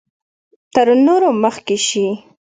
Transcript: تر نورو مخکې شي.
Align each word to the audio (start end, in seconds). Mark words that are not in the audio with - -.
تر 0.73 0.87
نورو 1.05 1.29
مخکې 1.43 1.77
شي. 1.87 2.07